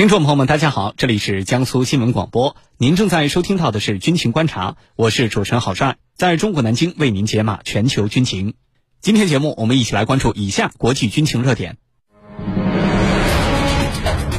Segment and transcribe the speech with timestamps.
[0.00, 8.54] 听众朋友们，大家好，这里是江苏新闻广播，您正在收听到的是军情观察，我是主持人郝帅，在中国南京为您解码全球军情。
[9.02, 11.76] 今天节目，我们一起来关注以下国际军情热点。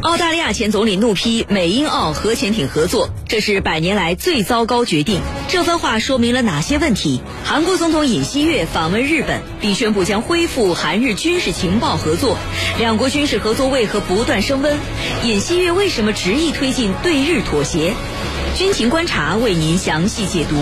[0.02, 5.22] 澳大利亚前总理怒批美英澳核潜艇合作，这是百年来最糟糕决定。
[5.48, 7.22] 这番话说明了哪些问题？
[7.46, 12.38] 韩国总统尹锡悦访问日本，并宣布将恢复韩日军事情报合作。
[12.80, 14.76] 两国军事合作为何不断升温？
[15.24, 17.94] 尹锡悦为什么执意推进对日妥协？
[18.56, 20.56] 军情观察为您详细解读。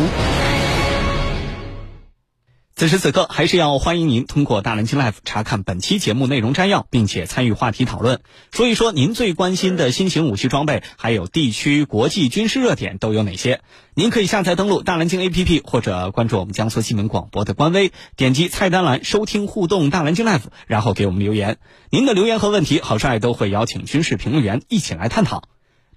[2.79, 8.21] 此时此刻，还是要欢迎您通过大蓝鲸 Life 查看本期节目内容摘要，并且参与话题讨论，
[8.53, 13.59] 说一说您最关心的新型武器装备，还有地区国际军事热点都有哪些？
[13.95, 21.57] 您可以下载登录大蓝鲸 APP，或者关注我们江苏新闻广播的官微，点击菜单栏收听互动大蓝鲸 Life，然后给我们留言。
[21.89, 25.43] 您的留言和问题，郝帅都会邀请军事评论员一起来探讨。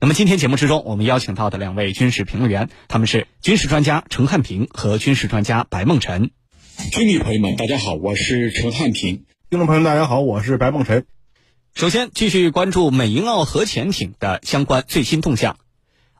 [0.00, 6.32] 那么今天节目之中，我们邀请到的两位军事评论员，他们是军事专家陈汉平和军事专家白梦辰。
[6.90, 9.24] 军迷朋友们，大家好，我是陈汉平。
[9.48, 11.06] 听众朋友们，大家好，我是白梦辰。
[11.74, 15.56] 首先，继续关注美英澳核潜艇的相关最新动向。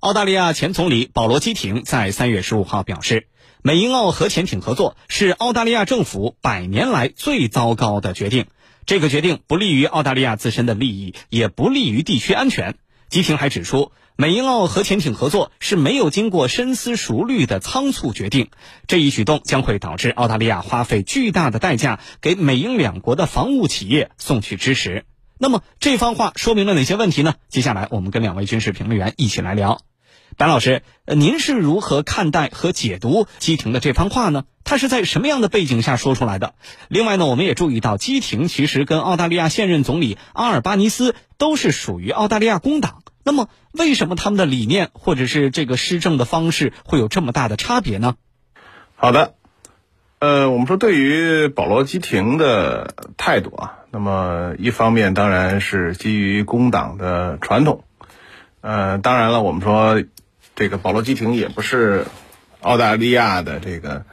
[0.01, 3.27] 澳大利亚前总理保罗·基廷在三月十五号表示，
[3.63, 8.47] 美英澳核潜艇合作是澳大利亚政府百年来最糟糕的决定。
[8.87, 12.77] 这个决定不利于澳大利亚自身的利益，也不利于地区安全。
[13.09, 18.51] 基廷还指出，美英澳核潜艇合作是没有经过深思熟虑的仓促决定，
[18.87, 25.07] 这一举动将会导致澳大利亚花费巨大的代价给美英两国的防务企业送去支持。
[25.39, 27.35] 那么这番话说明了哪些问题呢？
[27.49, 29.81] 接下来我们跟两位军事评论员一起来聊。
[30.37, 34.45] 白老师，您是如何看待和解读基廷的这番话呢？
[34.63, 36.55] 他是在什么样的背景下说出来的？
[36.87, 43.03] 另外呢，我们也注意到基廷其实跟澳大利亚现任总理阿尔巴尼斯都是属于澳大利亚工党。
[43.25, 48.17] 那么，为什么他们的理念或者是这个施政的方式会有这么大的差别呢？
[48.97, 49.35] 好的，
[50.19, 57.85] 呃，我们说对于保罗·基廷的态度啊，那么一方面当然是基于工党的传统，
[58.61, 60.03] 呃，当然了，我们说
[60.55, 62.07] 这个保罗·基廷也不是
[62.61, 64.05] 澳大利亚的这个。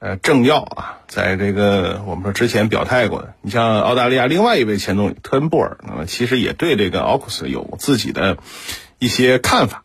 [0.00, 8.38] 呃，政要啊，在这个我们说之前表态过的，你像澳大利亚另外一位前总理特恩布尔，那么其实也对这个奥库斯有自己的
[8.98, 9.84] 一些看法。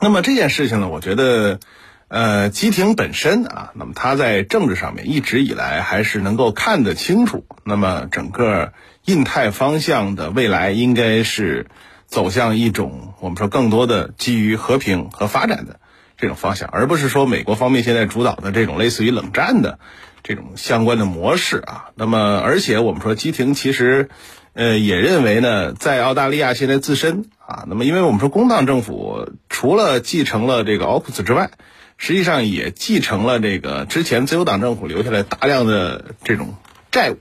[0.00, 1.60] 那么这件事情呢，我觉得，
[2.08, 8.72] 呃，基廷本身啊，那么他在政治上面一直以来还是能够看得清楚，那么整个
[9.04, 11.68] 印太方向的未来应该是
[12.06, 15.78] 走向一种我们说更多的基于和平和发展的。
[16.18, 19.78] 这种方向，而不是说美国方面现在主导的这种类似于冷战的
[20.22, 21.90] 这种相关的模式啊。
[21.94, 24.08] 那么，而且我们说基廷其实，
[24.54, 31.50] 呃，也认为呢，在澳大利亚现在自身啊，那么因为我们说工党政府除了继承了这个奥库斯之外，
[31.98, 36.54] 实际上也继承了这个之前自由党政府留下来大量的这种
[36.90, 37.18] 债务。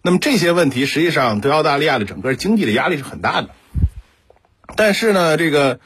[0.00, 3.50] 那么这些问题实际上对澳大利亚的整个经济的压力是很大的。
[4.76, 5.78] 但是呢，这个。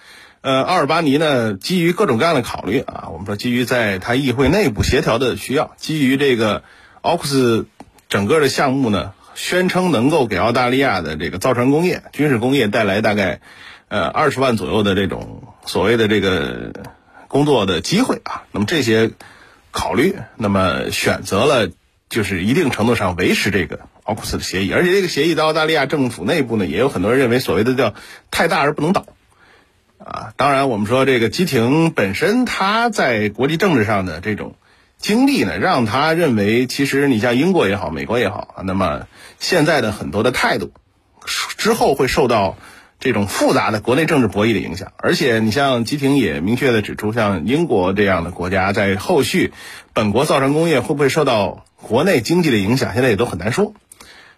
[0.48, 6.62] 呃，奥尔巴尼呢，基于各种各样的考虑啊，我们说基于在他议会内部协调的需要，基于这个
[7.03, 7.66] 奥库斯
[8.09, 13.41] 整个的项目呢，宣称能够给澳大利亚的这个造船工业、军事工业带来大概
[13.88, 16.72] 呃二十万左右的这种所谓的这个
[17.28, 18.44] 工作的机会啊。
[18.50, 19.10] 那么这些
[19.70, 21.69] 考虑，那么选择了
[22.08, 27.92] 就是一定程度上维持这个奥库斯的协议，而且这个协议在澳大利亚政府内部呢，也有很多人认为所谓的叫
[28.31, 29.04] 太大而不能倒。
[29.98, 34.54] 啊，当然，我们说这个基廷本身，他在国际政治上的这种
[34.97, 39.08] 经历呢，让他认为，其实你像英国也好，美国也好，那么
[39.41, 40.72] 现在的很多的态度
[41.56, 42.56] 之后会受到
[43.00, 44.92] 这种复杂的国内政治博弈的影响。
[44.98, 49.53] 而且，你像基廷也明确的指出，像英国这样的国家，在后续
[49.94, 53.75] 本国造船工业会不会受到国内经济的影响，现在也都很难说。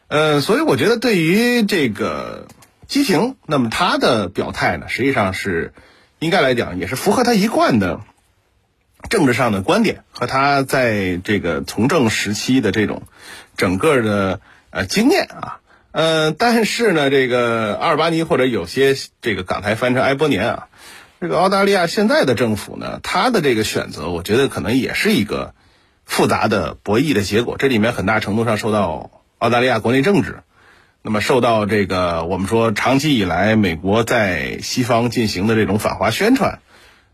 [0.09, 2.49] 呃，所以我觉得对于这个。
[2.91, 5.73] 基廷，那么他的表态呢，实际上是
[6.19, 8.01] 应该来讲也是符合他一贯的
[9.09, 13.05] 政治上的观点和他在这个从政时期的这种
[13.57, 14.41] 整个的
[14.71, 15.61] 呃经验啊，
[15.93, 20.67] 呃，但是呢，这个阿尔巴尼或者有些这个港台翻成埃博年啊，
[21.21, 25.55] 这个澳大利亚现在的政府呢，他的这个选择，我觉得可能也是一个
[26.05, 30.43] 复杂的博弈的结果，这里面很大程度上受到澳大利亚国内政治。
[31.03, 36.61] 那么受到这个我们说长期以来美国在西方进行的这种反华宣传，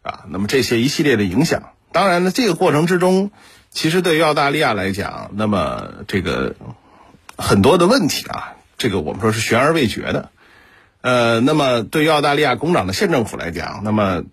[0.02, 3.30] 啊，那么这些一系列的影响，当然呢，这个过程之中，
[3.70, 6.56] 其实对于澳大利亚来讲，那么这个
[7.36, 10.30] 很多的问题啊，这个我们说是悬而未决的，
[11.00, 14.24] 呃，那么对于澳大利亚工党的县政府来讲，那么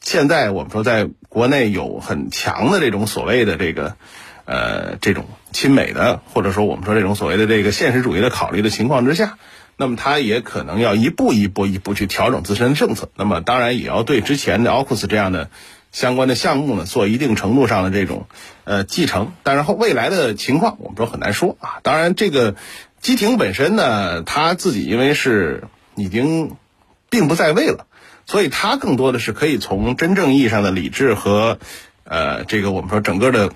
[0.00, 3.96] 现在我们说在国内有很强的这种所谓的这个
[4.44, 9.38] 呃这种亲美的，或者说我们说这种所谓的这个现实主义的考虑的情况之下，
[9.76, 13.10] 那么他也可能要一步一步一步去调整自身的政策。
[13.16, 15.50] 那么当然也要对之前的 AUKUS 这样的
[15.90, 18.26] 相关的项目呢做一定程度上的这种
[18.64, 19.32] 呃继承。
[19.42, 21.80] 但是后未来的情况我们说很难说啊。
[21.82, 22.56] 当然这个
[23.00, 26.56] 基廷本身呢，他自己因为是已经
[27.10, 27.86] 并不在位了。
[28.24, 31.58] 所以，他更多的是可以从真正意义上的理智和，
[32.04, 33.50] 呃，这个我们说整个的，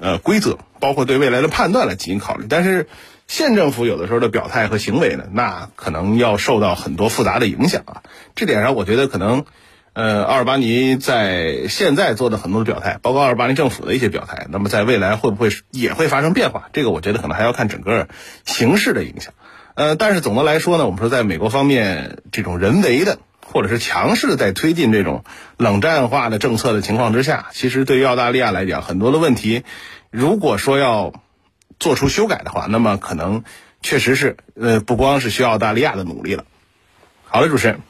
[0.00, 2.46] 呃，规则，包括对未来的判断来进行考虑。
[2.48, 2.88] 但是，
[3.28, 8.02] 县政府有的时候的表态和行为呢，那可能要受到很多复杂的影响啊。
[8.34, 9.44] 这点上，我觉得可能，
[9.92, 16.70] 呃，阿尔巴尼在现在做的很多的表态，包括阿尔巴尼政府的一些表态，那么在未来会不会也会发生变化？
[16.72, 18.08] 这个我觉得可能还要看整个
[18.46, 19.34] 形势的影响。
[19.74, 23.18] 呃，但是总的来说呢，我们说在美国方面，这种人为的。
[23.52, 25.24] 或者是强势的在推进这种
[25.56, 29.64] 冷战化的政策的情况之下，其实对于澳大利亚来讲，很多的问题，
[30.10, 31.12] 如果说要
[31.78, 33.42] 做出修改的话，那么可能
[33.82, 36.44] 确实是呃，不光是需要澳大利亚的努力了。
[37.24, 37.80] 好的，主持人，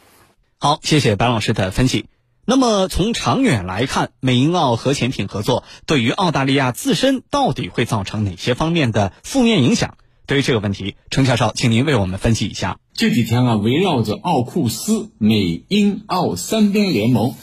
[0.59, 2.07] 好，谢谢白老师的分析。
[2.47, 9.97] 那么从长远来看，美英澳核潜艇合作对于澳大利亚自身到底会造成哪些方面的负面影响？
[10.31, 12.79] 对于这个问题，程教授，请您为我们分析一下。
[12.95, 17.35] 这几天啊，围绕着奥库斯美英澳三边联盟，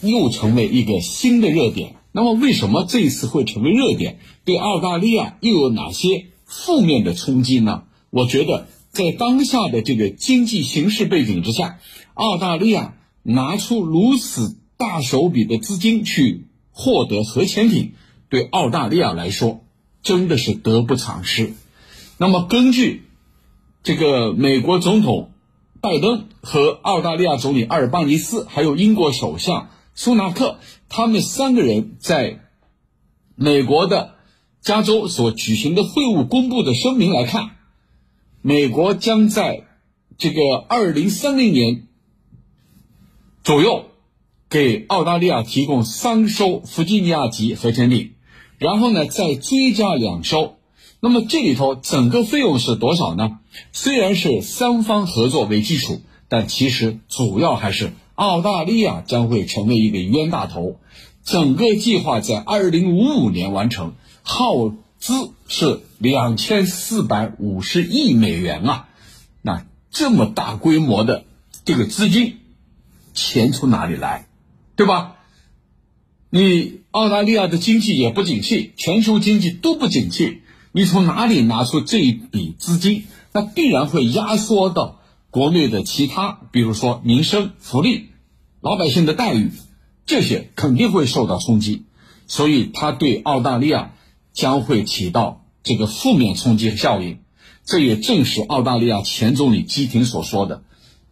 [0.00, 1.96] 又成为一个新的热点。
[2.12, 4.20] 那么，为什么这一次会成为热点？
[4.44, 7.82] 对澳大利亚又有哪些负面的冲击呢？
[8.10, 11.80] 我觉得，在当下的这个经济形势背景之下，
[12.14, 12.94] 澳大利亚
[13.24, 17.94] 拿出如此大手笔的资金去获得核潜艇，
[18.28, 19.64] 对澳大利亚来说
[20.04, 21.54] 真的是得不偿失。
[22.22, 23.04] 那么，根据
[23.82, 25.32] 这个美国总统
[25.80, 30.58] 拜登和澳大利亚总理阿尔巴尼斯，还有英国首相苏纳克，
[30.90, 32.40] 他们三个人在
[33.36, 34.16] 美国的
[34.60, 37.52] 加州所举行的会晤公布的声明来看，
[38.42, 39.64] 美国将在
[40.18, 41.88] 这个二零三零年
[43.42, 43.86] 左右
[44.50, 48.12] 给澳大利亚提供三艘弗吉尼亚级核潜艇，
[48.58, 50.58] 然后呢，再追加两艘。
[51.00, 53.38] 那么这里头整个费用是多少呢？
[53.72, 60.78] 虽然是三方合作为基础，但其实主要还是澳大利亚将会成为一个冤大头。
[61.24, 68.88] 整个计划在二零五五年完成，耗资是两千四百五十亿美元啊！
[69.42, 71.24] 那这么大规模的
[71.64, 72.38] 这个资金，
[73.14, 74.26] 钱从哪里来？
[74.76, 75.16] 对吧？
[76.30, 80.42] 你澳大利亚的经济也不景气，全球经济都不景气。
[80.72, 83.04] 你从哪里拿出这一笔资金？
[83.32, 85.00] 那必然会压缩到
[85.30, 88.10] 国内的其他，比如说民生福利、
[88.60, 89.50] 老百姓的待遇，
[90.06, 91.86] 这些肯定会受到冲击。
[92.28, 93.94] 所以，它对澳大利亚
[94.32, 97.18] 将会起到这个负面冲击效应。
[97.64, 100.62] 这也正是澳大利亚前总理基廷所说的，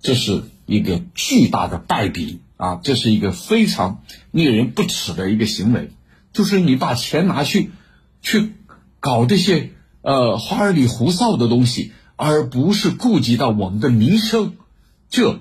[0.00, 2.76] 这是一个巨大的败笔啊！
[2.76, 5.90] 这是一个非常令人不齿的一个行为，
[6.32, 7.72] 就是你把钱拿去
[8.22, 8.52] 去。
[9.00, 9.70] 搞这些
[10.02, 14.54] 呃花里胡哨的东西，而不是顾及到我们的民生，
[15.10, 15.40] 这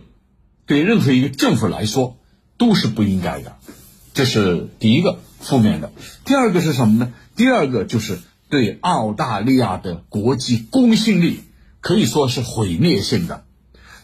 [0.65, 2.17] 对任何一个政府来说
[2.57, 3.55] 都是不应该的。
[4.13, 5.91] 这是第一个负面的。
[6.25, 7.13] 第二个是什么呢？
[7.35, 11.41] 第二个就是对澳大利亚的国际公信力
[11.81, 13.43] 可以说是毁灭性的。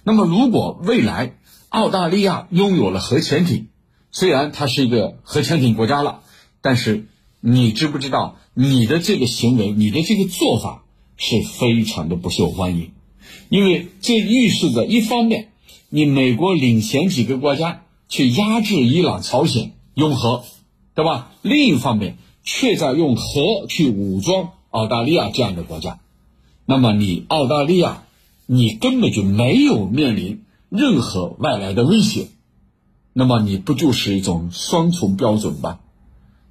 [0.04, 1.36] 那么，如果未来
[1.70, 3.70] 澳大利亚拥有了核潜艇，
[4.12, 6.20] 虽然它是一个核潜艇国家了，
[6.62, 7.06] 但是
[7.46, 8.38] 你知不知道？
[8.54, 10.86] 你的这个行为，你的这个做法
[11.18, 12.92] 是非常的不受欢迎，
[13.50, 15.50] 因为这预示着一方面，
[15.90, 20.46] 你美国领衔几个国家去压制伊朗、朝鲜用核，
[20.96, 21.34] 对吧？
[21.42, 26.00] 另一方面，却在用核去武装澳大利亚这样的国家，
[26.66, 28.06] 那么你澳大利亚，
[28.46, 32.30] 你根本就没有面临任何外来的威胁，
[33.12, 35.80] 那么你不就是一种双重标准吗？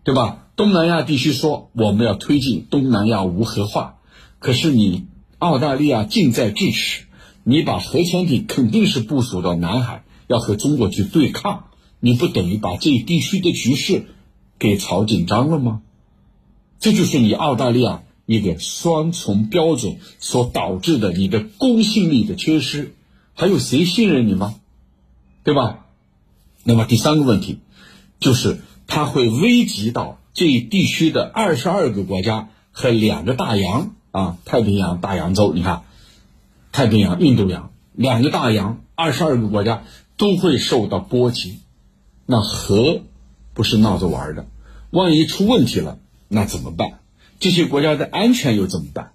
[0.05, 0.42] 对吧？
[0.55, 3.97] 东南亚地区说我们要推进东南亚无核化，
[4.39, 5.07] 可是你
[5.39, 7.05] 澳大利亚近在咫尺，
[7.43, 11.69] 你把核潜艇肯定是部署到南海，要和中国去对抗，
[12.01, 14.05] 你不等于把这一地区的局势
[14.59, 15.81] 给炒紧张了吗？
[16.79, 22.95] 这就是你澳大利亚一个双重标准所导致的你的公信力的缺失，
[23.33, 24.57] 还有谁信任你吗？
[25.45, 25.87] 对吧？
[26.63, 27.59] 那么第三个问题
[28.21, 30.19] 就是它会危及到。
[30.35, 35.83] 这一地区的二十二个国家和两个大洋啊，太平洋、大洋洲，你看，
[36.73, 39.85] 太平洋、印度洋两个大洋，二十二个国家
[40.17, 41.59] 都会受到波及。
[42.25, 43.03] 那核
[43.53, 44.47] 不是闹着玩的，
[44.91, 45.99] 万一出问题了，
[46.29, 47.01] 那怎么办？
[47.39, 49.12] 这些国家的安全又怎么办？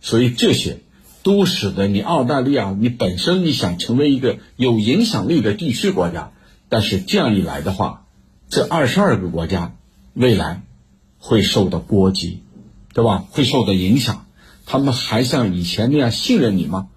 [0.00, 0.80] 所以这些
[1.22, 6.32] 都使得你澳大利亚，你本身你想成为一个有影响力的地区国家，
[6.68, 8.04] 但是这样一来的话，
[8.50, 9.74] 这二十二个国家
[10.14, 10.62] 未来
[11.18, 12.42] 会受到波及，
[12.92, 13.26] 对吧？
[13.30, 14.26] 会受到影响，
[14.64, 16.88] 他们还像以前那样信任你吗？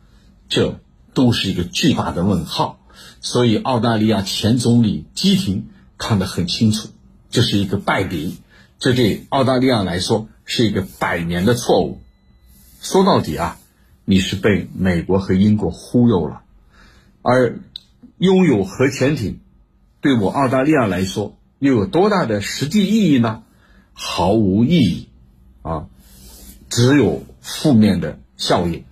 [0.49, 0.79] 这
[1.13, 2.79] 都是一个巨大的问号。
[3.19, 6.89] 所以，澳大利亚前总理基廷看得很清楚，
[7.31, 8.37] 这是一个败笔，
[8.79, 11.99] 这对澳大利亚来说是一个百年的错误。
[12.79, 13.59] 说到底啊，
[14.05, 16.43] 你是被美国和英国忽悠了，
[17.23, 17.59] 而
[18.19, 19.39] 拥有核潜艇，
[19.99, 23.43] 对我澳大利亚来说又有多大的实际意义呢？
[23.93, 25.09] 毫无意义，
[25.63, 25.87] 啊，
[26.69, 28.85] 只有负面的效应。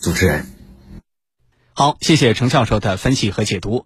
[0.00, 0.46] 主持人。
[1.74, 3.84] 好，谢谢程教授的分析和解读。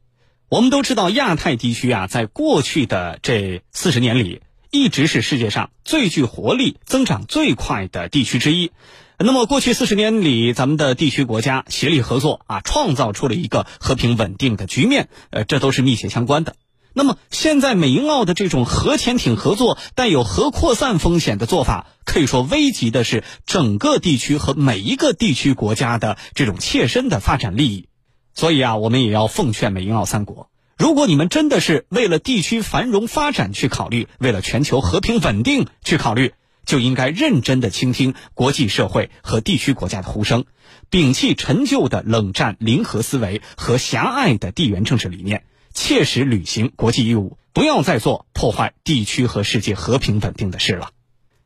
[0.48, 8.70] 我们都知道，亚太地区啊，在过去的这四十年里，一直是世界上最具活力、增长最快的地区之一。
[9.18, 15.08] 那么，过去四十年里，咱们的地区国家协力合作啊，创造出了一个和平稳定的局面。
[15.30, 16.54] 呃，这都是密切相关的。
[16.92, 27.86] 那么，现在美英澳的这种核潜艇合作带有核扩散风险的做法，可以说危及的是整个地区和每一个地区国家的这种切身的发展利益。
[28.34, 40.44] 所以啊，我们也要奉劝美英澳三国：如果你们真的是为了地区繁荣发展去考虑，为了全球和平稳定去考虑，就应该认真的倾听国际社会和地区国家的呼声，
[40.90, 45.44] 摒弃陈旧的冷战零和思维和狭隘的地缘政治理念。
[45.72, 50.90] 切实履行国际义务，不要再做破坏地区和世界和平稳定的事了。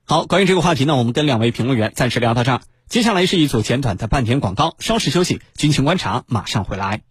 [0.05, 2.61] 好，关于这个话题呢，我们跟两位评论员暂时聊到这儿。
[2.89, 7.03] 接下来是一组简短的半天广告，稍事休息，军情观察马上回来。